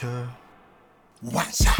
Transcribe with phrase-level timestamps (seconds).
[0.00, 0.28] future.
[1.20, 1.79] What's up?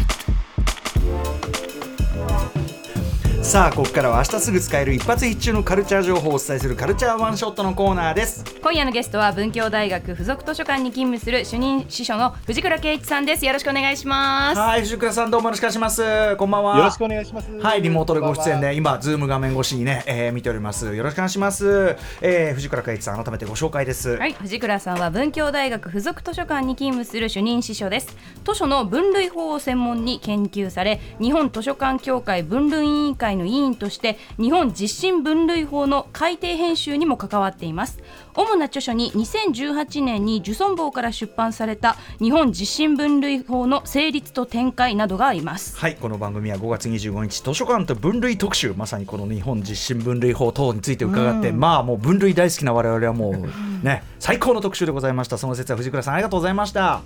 [3.50, 8.44] さあここからは明日すぐ使える一発必中のカルチャー情報をお伝えするカルチャーワンショットのコーナーです。
[8.62, 13.44] 今夜のゲストは文教大学附属図書館に勤務する主任司書の藤倉恵一さんです。
[13.44, 14.56] よろしくお願いします。
[14.56, 16.36] はい藤倉さんどうもよろしくお願いします。
[16.36, 16.78] こんばんは。
[16.78, 17.50] よろしくお願いします。
[17.50, 20.94] はいリモートでご出演で今 Zoom 画面越しにね、えー、見ております。
[20.94, 24.16] よろしくお願いします、えー、藤倉恵一さん改めてご紹介です。
[24.16, 28.16] はい藤倉さんは文教大学附属図書館に勤務する主任司書です。
[28.44, 37.98] 図書の分類法を専門に研究され日本図書館協会分類委員会の委員として日本実進分類法の改訂編集にも関わっています。
[38.34, 45.76] 主な著書に2018年にジュソン坊から出版された日本実進分類法の成立と展開などがあります。
[45.76, 55.38] はいこの番組は5月25日図書館と分類特集まさにこの日本実進分類法等について伺って、うん、まあもう分類大好きな我々はもうね 最高の特集でございました。
[55.38, 57.02] その説は藤倉さんありがとうございました。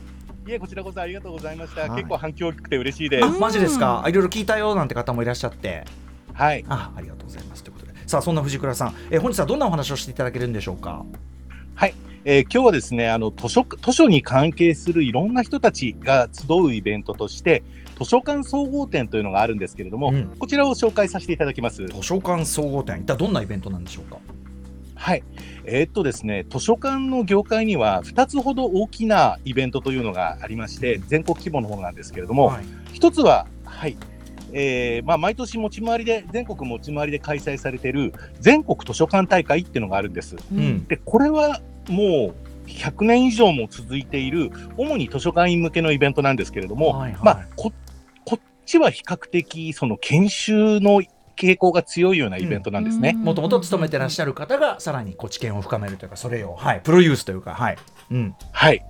[0.47, 3.29] いえこちらこそありがとうございました、はい、結構反響大きくて嬉しいです。
[3.41, 4.05] マジですか？
[4.07, 5.85] いろいろ聞いたよなんて方もいらっしゃって
[6.35, 6.65] はい。
[6.69, 7.65] あありがとうございます。
[7.65, 7.95] ということで。
[8.07, 11.07] さあそんな藤倉さん、えー、本日はどんなお話をしていただけるんでしょうか？
[11.75, 17.63] はい、えー、今日はですねあの図書図書に関係するいろんな人たちが集うイベントとして
[17.99, 21.87] 図書館総合展というのがあるんですけれども、うん、こちらを紹介させていただきます。
[21.87, 23.01] 図書館総合展。
[23.01, 24.19] 一体どんなイベントなんでしょうか？
[24.97, 25.23] はい。
[25.65, 33.97] えー、っとですね、図書館の業界には2つほど大きなイベントというのがありまして、全国規模のものなんですけれども、はい、1つは、はい、
[34.57, 40.37] えーまあ、毎年持ち回りで全国持ち回りで開催されている全国図書館大会っていうのがあるんです。
[40.53, 42.35] うん、でこれはも
[42.67, 47.73] う100年以上も続いている主に図書館員向けのイベントなんですけれども、はいはい、まあ、こ
[48.25, 51.03] こっちは比較的その研修の
[51.37, 53.13] 傾向が強いようなイベントなんですね。
[53.15, 57.77] もともと勤めてらっしゃる方がさらにこう知見を深めるというかそれを、はい、プロユースというかはい。
[58.13, 58.85] うん、はい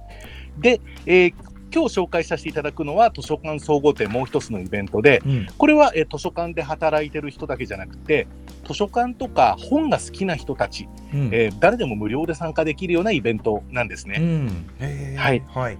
[0.59, 1.35] で、えー、
[1.75, 8.29] 今日紹介させていただくのは図書館総合展もう一つのイベントで、うん、これは、え図書館で働いてる人だけじゃなくて
[8.65, 14.19] 図書館とか本が好きな人たち、うん、えー、誰でも無料で参加できるようなイベントなんですね。
[14.21, 15.79] うん、はい、はい。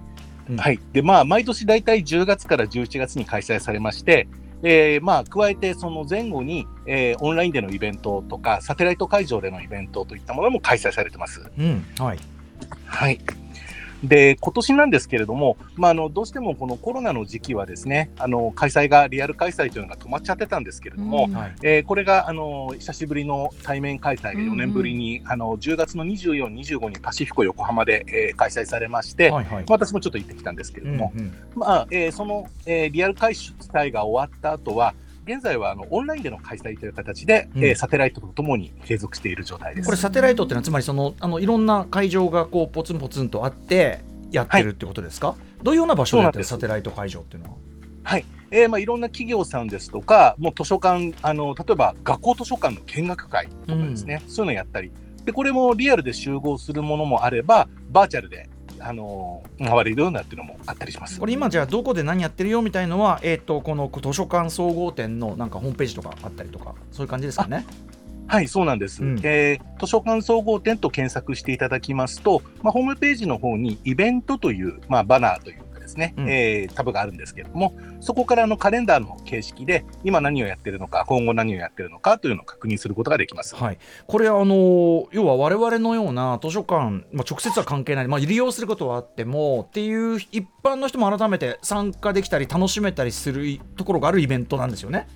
[0.57, 4.27] はい、でまあ毎年大体10月から11月に開催されまして、
[4.61, 11.41] えー、まあ加えてその前後に、えー、オンラインでのイベントとかサテライト会場でのイベントといったものも開催されてます。
[11.57, 12.19] うん、はい、
[12.85, 13.19] はい
[14.03, 34.93] で、今年なんですけれども、まあ、あのどうしてもこのコロナの時期はですね、あの開催が、リアル開催というのが止まっちゃってたんですけれども、うん、えー、これがあの久しぶりの対面開催で4年ぶりに、うんうん、あの10月の24、25にパシフィコ横浜で、えー、開催されまして、はいはい、私もちょっと行ってきたんですけれども、うんうん、まあえー、その、えー、リアル開催が終わった後は、
[35.25, 39.85] 現在はあのオンラインでの開催という形で、うん、えー、サテライトとともに継続している状態です。
[39.85, 43.99] これ、サテライトっていうのは、つまりそのあのいろんな会場がこうポツンポツンとあって、
[44.31, 46.43] やってるってことですか、はい、どういうような場所でやってる？
[46.43, 47.55] サテライト会場っていうのは。
[48.03, 54.91] はい、えーまあ、いろんな企業さんですとか、もう図書館、あの例えば学校図書館の見学会とかですね、うん、そういうのやったり、
[55.23, 58.47] でこれもリアルで集合するものもあれば、バーチャルで
[58.87, 61.19] あの回れるようなっていうのもあったりします。
[61.19, 67.65] これ今じゃあどこで何やってるよみたいのは、えーと、この図書館総合展のなんかホームページとかあったりとかそういう感じですかね？
[68.27, 83.55] はい、そうなんです、うん、えー、図書館総合店と検索していただきますと、まあ、ホームページの方にイベントという、まあ、バナーというかですね、うん、えー、タブがあるんですけれども、そこからのカレンダーの形式で、今何をやってるのか、今後何をやってるのかというのを確認することができます。
[83.55, 95.07] はい、これあの、要は我々のような図書館、まあ、直接は関係ない、まあ、利用することはあってもっていう一般の人も改めて参加できたり楽しめたりするところがあるイベントなんですよね。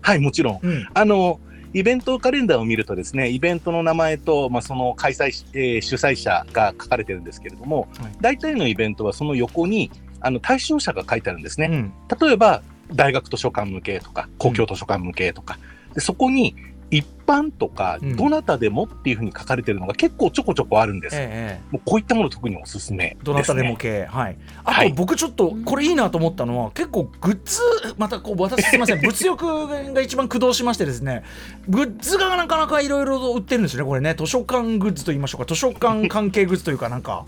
[0.00, 0.60] はい、もちろん。
[0.62, 1.40] うん、あの
[1.76, 9.90] イベントカレンダーを見るとですね、イベントの名前と、まあ、その開催、えー、主催者が書かれてるんですけれども、はい、大体のイベントはその横に
[10.20, 11.68] あの対象者が書いてあるんですね。
[11.70, 15.58] うん、例えば、大学図書館向けとか、公共図書館向けとか、
[15.88, 16.54] うん、でそこに
[16.90, 21.16] 一般とか、どなたでもっていうふうに書かれてるのが結構ちょこちょこあるんです。
[21.18, 24.04] ええ、もうこういったもの特におすすめ、ね、どなたでも系。
[24.04, 24.38] はい。
[24.64, 27.60] あと僕ちょっとこれいいなと思ったのは、結構グッズ、
[27.98, 31.24] またこう私すみません、 物欲が一番駆動しましてですね、
[31.68, 34.14] グッズがなかなかいろいろ売ってるんですよね、これね。
[34.16, 37.26] 図書館グッズと言いましょうか、図書館関係グッズというかなんか。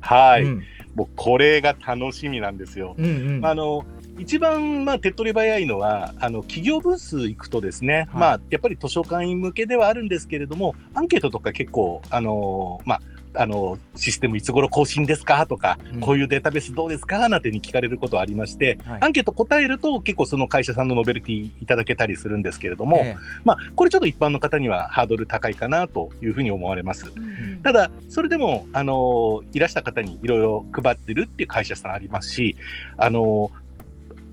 [0.00, 0.42] はい。
[0.42, 0.62] うん、
[0.94, 2.94] もうこれが楽しみなんですよ。
[2.98, 3.84] うんうん、あの
[4.18, 13.02] 一番、まあ、手っ取り早いのは、あの、企業ブース行くとですね、はい、まあ、やっぱり図書館員向けではあるんですけれども、アンケートとか結構、あのまあ、
[13.34, 15.46] あのシステムいつ頃更新ですか？
[15.46, 16.00] とか、うん。
[16.00, 17.28] こういうデータベースどうですか？
[17.28, 19.02] なんてに聞かれることはありまして、はい。
[19.02, 27.12] アンケート答えると結構その会社さんのノベルティいただけたりするんですけれども、えまあ、これちょっと一般の方にはハードル高いかなというふうに思われます。
[27.14, 32.56] うんただ、それでも、あのいらした方にいろいろ配ってるっていう会社さんありますし、
[32.96, 33.50] あの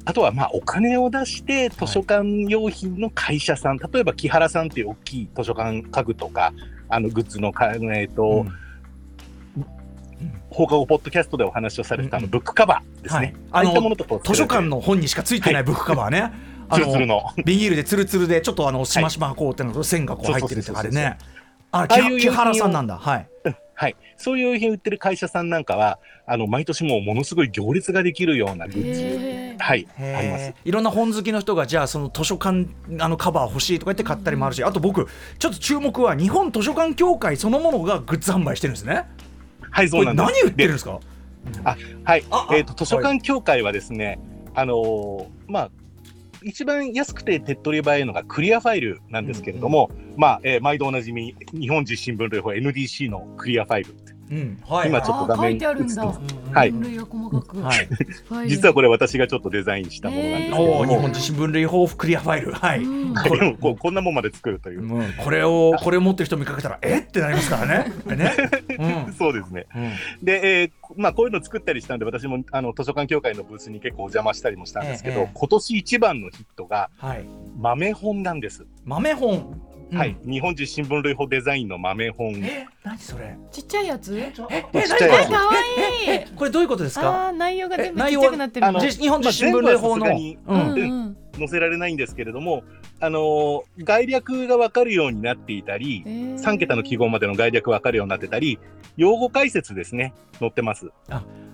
[0.06, 6.54] あとは、まあ、お金を出して図書館用品の会社さん、例えば木原さんっていう大きい図書館家具とか、
[6.88, 8.52] あのグッズのか、えっ、と、うん
[10.50, 13.20] 放課後ポッドキャストでお話をされてたあのブックカバーですね。
[13.20, 16.32] はいああいったものとこう図書館の本にしかついてないブックカバーね。
[16.70, 17.24] あツルツルの。
[17.46, 21.18] ビニールでツルツルでちょっとあのしましまこうってのと線がこう入ってるってあれね。
[21.72, 22.98] あああいう木木原さんなんだ。
[22.98, 23.28] はい。
[23.80, 23.96] はい。
[24.18, 29.64] そういう品売ってる会社さんなんかは、あの、毎年もうものすごい行列ができるようなグッズ。
[29.64, 29.88] はい。
[30.00, 32.66] ありますいろんな本好きの人がじゃあその図書館
[33.00, 39.06] あのカバー欲しいとか言って買ったりもあるし、あと僕ちょっと注目は日本図書館協会そのものがグッズ販売してるんですね。
[39.72, 40.32] はい、そうなんです。
[40.32, 41.00] 何売ってるんですか？
[42.04, 42.48] はいあ。
[42.50, 44.20] あえっ、と、図書館協会はですね、
[44.54, 45.72] あのーまあ、
[46.44, 53.96] 一番安くて手っ取り早いのがクリアファイルなんですけれども、まあ、えー毎度おなじみ、日本実新聞類法 NDC のクリアファイル。
[54.30, 54.62] うん。
[54.68, 54.90] はい。
[54.90, 58.50] 今ちょっと画面あー書いてあるんだ映ってうんはい分類が細かく、はい。
[58.50, 62.52] 実はこれ私がちょっとデザインしたものなんですけれど日本自身分類豊富クリアファイル。
[62.54, 62.84] はい。
[62.84, 64.82] うんでもこうこんなもんまで作るという。
[64.82, 67.00] うん、これをこれを持ってる人見かけたらえ？
[67.00, 67.92] ってなりますからね。
[68.04, 68.34] これね？
[69.08, 69.14] うん。
[69.18, 69.66] そうですね。
[69.76, 69.92] うん
[70.24, 77.26] で、えーまあ、こういうの作ったりしたんで、私もあの図書館協会のブースに結構お邪魔したりもしたんですけど、ええ今年一番のヒットがはい。
[77.60, 78.66] 豆本なんです。
[78.86, 79.62] 豆本。
[79.92, 80.18] うんはい。。
[80.26, 82.36] 日本実新聞類法デザインの豆本。
[82.44, 83.38] え、何それ？
[83.52, 84.18] ちっちゃいやつ？
[84.20, 87.32] え、ちっえ、ちゃいやつかわいこれどういうことですか？
[87.32, 91.16] 内容が全部ちっちゃくなってるあのじ日本実新聞類法の。
[91.38, 92.64] 載せられないんですけれども、
[93.00, 98.58] あのー概略がわかるようになっていたり、へー3桁の記号までの概略わかるようになってたり、
[98.98, 100.90] 用語解説ですね、載ってます。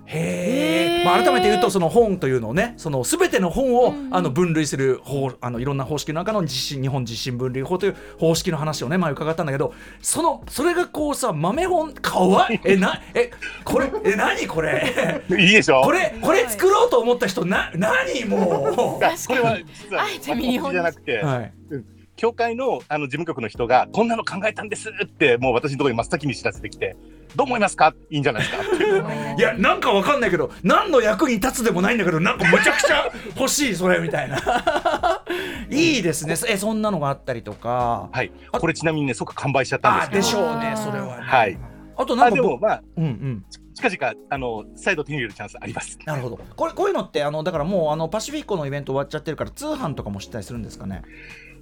[0.06, 1.06] へえ。
[1.06, 4.16] まあ改めて言うとその本というのをね、そのすべての本をうんうん。
[4.16, 12.60] あの分類する方あのいろんな方式の中の実日本実新分類法という方式の話をね前伺ったんだけど、そのそれがこうさ豆本かわいい。
[12.66, 13.32] えなえ
[13.64, 15.22] これえ何これ？
[15.32, 15.82] いいでしょ？
[15.82, 21.26] これこれ作ろうと思った人な何もがこれは実はあえて見本にじゃなくて、う。
[21.26, 21.54] はい。
[22.16, 26.96] 協会のあの事務局の人が、こんなの考えたんですって、もう私のところに真っ先に知らせてきて、
[27.36, 27.94] どう思いますか？
[28.10, 28.64] いいんじゃないですか？
[29.38, 34.38] いやなんかわかんないけど何の役に立つでもないんだけどなんかむちゃくちゃ 欲しいそれみたいな。
[35.70, 36.36] いいですね。
[36.48, 38.10] えそんなのがあったりとか。
[38.12, 38.32] はい。
[38.52, 40.20] これちなみにね、即完売しちゃったんですけど。
[40.20, 41.24] あでしょうねそれはね。
[41.24, 41.58] はい。
[41.96, 43.46] あとなあんか僕でもまあ、うんうん。
[43.76, 45.98] 近々、あの、再度手に入れるチャンスあります。
[46.06, 46.40] なるほど。
[46.56, 51.02] これこういうのってあのだからもうあのパシフィコのイベント終わっちゃってるから通販とかもしたりするんですかね？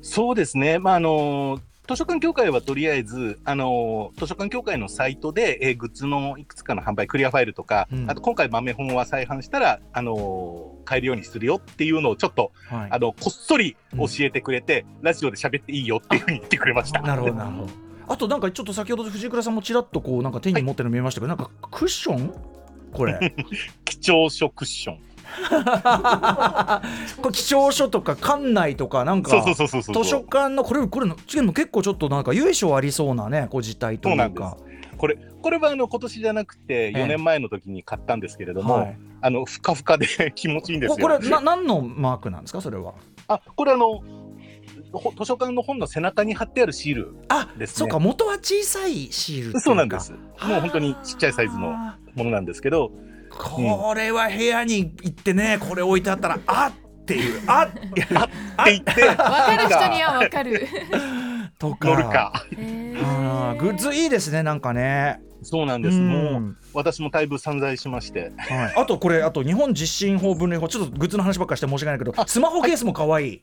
[0.01, 0.79] そうですね。
[0.79, 1.59] まあ、あの、
[1.91, 8.09] 図書館協会はとりあえず、あの、図書館協会のサイトで、えーグッズのいくつかの販売、クリアファイルとか、うん。
[8.09, 12.87] あと今回豆本は再販したら、あの、買えるようにするよっていうのをちょっと、はい。
[12.91, 17.01] あの、こっそり教えてくれて、ラジオで喋っていいよっていうふうに言ってくれました。
[17.01, 17.69] なるほどなるほど。
[18.07, 22.33] あとなんかちょっと先ほど藤倉さんもちらっとこうなんか手に持ってるの見えましたけど、なんかクッション？
[22.91, 23.33] これ。
[23.85, 24.99] 貴重書クッション。
[27.21, 29.43] これ貴重書とか館内とかなんか。
[29.53, 29.65] 図
[30.03, 34.57] 書館のこれこれの結構ちょっとなんか由緒ありそうなねこう事態というか。
[34.97, 37.03] これ、これはあの今年じゃなくて、ええ。
[37.03, 38.97] 4年前の時に買ったんですけれども、はい。
[39.21, 42.93] あの、ふかふかで 気持ちいいんですこれな何のマークなんですかそれは？
[43.27, 44.03] あ、これあの、
[44.93, 47.75] ほ図書館の本の背中に貼ってあるシールあですね。
[47.77, 50.11] そうか元は小さいシールそうなんです。
[50.11, 51.69] もはあう本当にちっちゃいサイズの
[52.13, 52.91] ものなんですけど、
[53.37, 56.71] これは部屋に行ってねこれ置いてあったらあ
[57.01, 57.41] っていう。
[57.47, 57.71] あっ。
[57.71, 57.79] て。
[57.97, 60.67] 言って、わかる人にはわかる。
[61.59, 61.87] とか。
[61.89, 62.45] 乗るか。
[63.59, 65.19] グッズいいですねなんかね。
[65.43, 65.97] そうなんです。
[65.97, 66.09] うん。
[66.09, 68.31] もう、私もだいぶ散財しまして。
[68.37, 73.41] はい、あとこれあと日本実進法分類法ちょっとグッズの話ばっかりして申し訳ないけどスマホケースも可愛い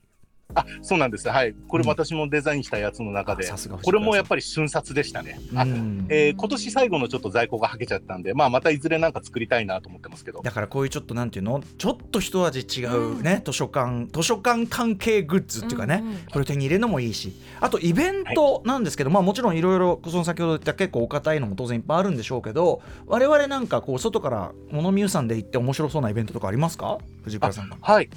[0.55, 1.29] あ、そうなんです。
[1.29, 1.55] はい。
[1.69, 5.39] これうん私もデザインしたやつの中で、あさすが藤これもやっぱり瞬殺でしたね。
[5.55, 10.41] あうんえー今年最後のちょっと在庫がはけちゃったんで、まあ、またいずれなんか作りたいなと思ってますけど。
[10.43, 11.63] だからこういうちょっとなんていうの？
[11.77, 26.99] ちょっと一味違うね、図書館図書館関係グッズっていうかね、うんうんこれを手に入れるのもいいしあとイベントなんですけど、まあもちろんいろいろその先ほど言った結構お堅いのも当然いっぱいあるんでしょうけど我々なんかこう外から物見湯さんで行って面白そうなイベントとかありますか？
[27.25, 27.77] 藤倉さんが。
[27.81, 28.09] はい。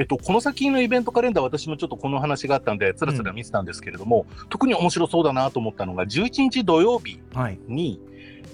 [0.00, 8.00] えっと、この先のイベントカレンダー、私もちょっとこの話があったんで、つらつら見てたんですけれども、特に面白そうだなと思ったのが、11日土曜日はい、に、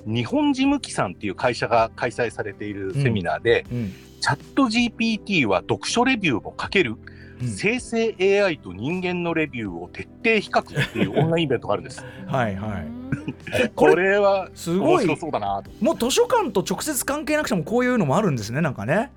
[0.07, 3.93] 日本事務機さんっていう会社が開催されているセミナーで、うん。
[4.21, 6.97] チャット GPT は読書レビューも書ける
[7.39, 12.03] うん、生成 AI と人間のレビューを徹底比較っていうオンラインイベントがあるんです。
[12.27, 12.87] は いはい。
[13.77, 15.17] これはすごい。
[15.19, 19.13] そうだなもう図書館と直接関係なくてもこういうのもあるんですねなんかね。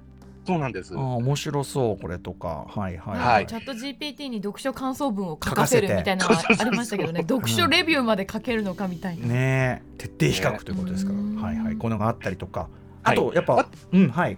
[0.49, 0.93] そうなんです。
[0.95, 3.19] あ面白そうこれとか、はいはい。
[3.19, 9.27] はい、チャット GPT に読書感想文を書かせるみたいなのがありましたけどね、読書レビューまで書けるのかみたいな。
[9.27, 9.83] ね。
[9.97, 12.67] 徹底比較ということですから、はいはい、こういうのがあったりとか、
[13.03, 14.37] あとやっぱ、うんはい。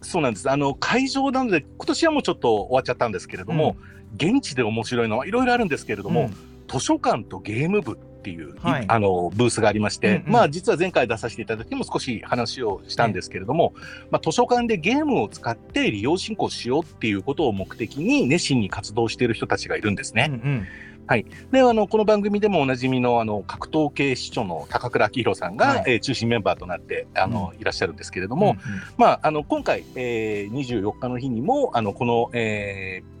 [0.00, 0.48] そうなんです。
[0.48, 3.76] あの会場なので今年はもうちょっと終わっちゃったんですけれども、
[4.20, 6.34] うん、現地で面白いのはいろいろあるんですけれども、うん、
[6.68, 13.74] 図書館とゲーム部っていう、はい、あのブースがありまして、うんうん、まあ実は前回出させていただいても少し話をしたんですけれども、
[14.10, 20.26] まあ、図書館でゲームを使って利用進行しようっていうことを目的に熱心に活動している人たちがいるんですね。
[20.28, 20.66] うんうん。
[21.06, 33.17] はい、であのこの番組でもおなじみのあの格闘系市長の高倉明宏さんが、はい、えー、中心メンバーとなってあの、うん、いらっしゃるんですけれども、うんうん、まあ、あの今回、えー、24日の日にもあのこの、えー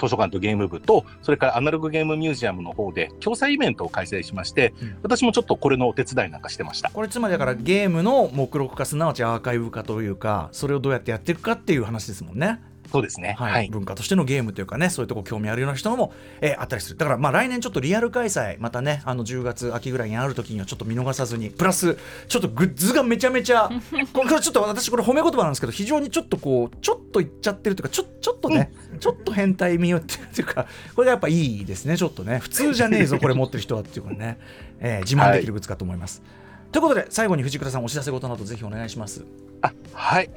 [0.00, 6.90] 図書館とゲーム部と、それからアナログゲームミュージアムの方で共催イベントを開催しまして、うん、私もちょっとこれのお手伝いなんかしてました。
[6.90, 12.60] これつまりだからゲームの目録化すなわちアーカイブ化というか、それをどうやってやっていくかっていう話ですもんね。
[12.90, 16.96] そうですね、はい、はい、文化としてのゲームというかねそういうとこ興味あるような人も、えー、あったりする。
[16.96, 21.96] だからまあ来年ちょっとリアル開催またねあの10月秋ぐらいにある時にはちょっと見逃さずにプラス
[22.28, 23.70] ちょっとグッズがめちゃめちゃ
[24.12, 32.38] これちょっと私これ褒め言葉なんですけど非常にちょっとこうちょっといっちゃってるというかちょちょっとね、うん、ちょっと変態見よっていうかこれがやっぱいいですねちょっとね。
[32.38, 34.38] 普通じゃねえぞ これ持ってる人はっていうかね、
[34.80, 36.20] えー、自慢できるグッズかと思います。
[36.20, 39.24] はい、ということで最後に藤倉さんお知らせ事などぜひお願いします。
[39.62, 40.30] あはい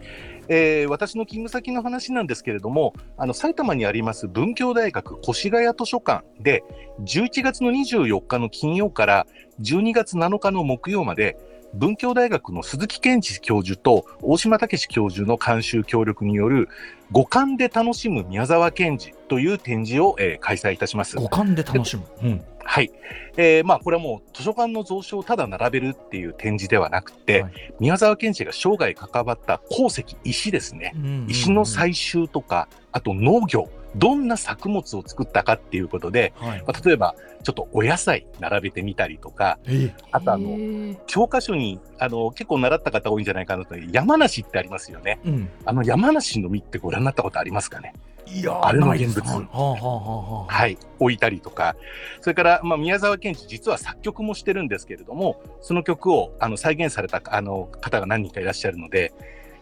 [0.48, 6.64] えー、私の勤務先の話なんですけれども、あの埼玉にあります文教大学越谷図書館で、
[7.02, 9.28] 11月の24日の金曜から
[9.62, 11.38] 12月7日の木曜まで、
[11.74, 16.70] 文教大学の鈴木健二教授と大島武史教授の監修協力による
[17.12, 21.18] 五感で楽しむ宮沢賢治という展示を、えー、開催いたします。
[21.18, 22.92] 五感で楽しむ、うん、はい。
[23.36, 31.30] えー、まあ、これはもう図書館の蔵書をただ並べるっていう展示ではなくて、はい、宮沢賢治が生涯関わった鉱石、石ですね、うんうんうん。
[31.30, 39.60] 石の採集とか、あと農業、どんな作物を作ったかっていうことで、はい、まあ、例えば、ちょっとお野菜並べてみたりとか、
[40.12, 45.20] あとあの、教科書にあの結構習った方多いんじゃないかなと、山梨ってありますよね。
[45.26, 47.94] うん、あの山梨の実ってご覧になったことありますかね？
[48.26, 51.76] いやあれの現物、はい、置いたりとか、
[52.22, 59.14] それから、まあ、宮沢賢治、実は作曲もしてるんですけれども、その曲をあの再現されたあの方が何人かいらっしゃるので、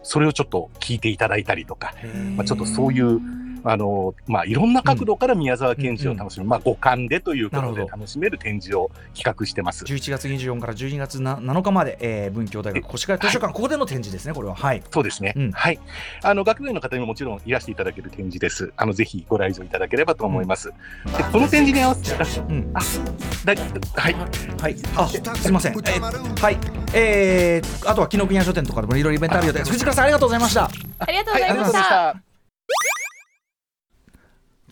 [0.04, 1.96] それをちょっと聞いていただいたりとか、
[2.36, 3.20] まあ、ちょっとそういう
[3.64, 9.86] あの、まあ、いろんな角度から宮沢賢治を楽しむ、うん、まあ、五感でということで楽しめる展示を企画してます。
[9.86, 14.56] 11月24から12月7日まで、えー、文教大学越谷図書館、はい、ここでの展示ですね、これは。
[14.56, 14.84] はい。
[14.92, 15.34] そうですね。
[15.36, 15.80] うん、はい。
[16.24, 18.74] あの、学芸の方にももちろんいらしていただける展示です。
[18.78, 20.72] あの、ぜひご来場いただければと思います。
[21.06, 22.82] うん、で、この展示に合わせて、うん、あ、
[23.46, 23.56] だ、
[24.02, 24.16] はい。
[24.60, 24.76] はい。
[24.96, 25.74] あ、すみません。
[25.74, 26.58] えー、はい。
[26.94, 30.70] えー、あとは紀ノ国屋書店とかでもいろいろイベントあるようで、藤倉さんありがとうございました。
[31.00, 32.16] ありがとうございました。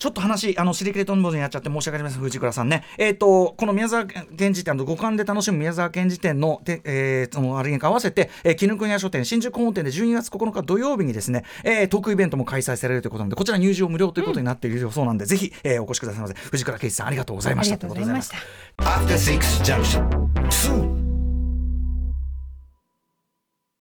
[0.00, 2.84] ちょっと話、あの、シリケートンボにやっちゃって申し訳ありません、藤倉さんね。
[2.96, 16.34] えっ、ー、と、この宮沢賢治店の五感で楽しむ宮沢賢治店の、てえー、そのあれに合わせて、えー、絹国屋書店新宿本店で12月9日土曜日にですね、えー、トークイベントも開催されるということなので、こちら入場無料ということになっているそうなんで、うん、ぜひ、えー、お越しくださいませ。
[16.34, 17.74] 藤倉圭司さん、ありがとうございました。
[17.74, 18.36] ありがとうございました。